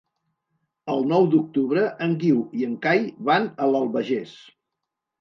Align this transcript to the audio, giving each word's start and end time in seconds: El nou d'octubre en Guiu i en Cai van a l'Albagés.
El 0.93 1.05
nou 1.11 1.27
d'octubre 1.35 1.85
en 2.07 2.17
Guiu 2.25 2.41
i 2.63 2.69
en 2.71 2.75
Cai 2.89 3.07
van 3.31 3.49
a 3.69 3.73
l'Albagés. 3.75 4.39